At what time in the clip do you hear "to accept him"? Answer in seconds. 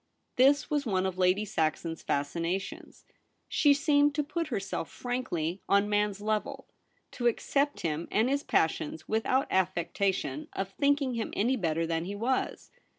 7.11-8.07